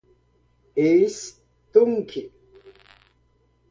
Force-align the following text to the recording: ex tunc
ex 0.89 1.15
tunc 1.71 2.09